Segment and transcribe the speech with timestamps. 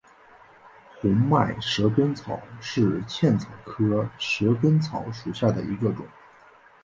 [0.99, 2.41] 红脉蛇根草
[2.77, 6.03] 为茜草科蛇根草属下的一个种。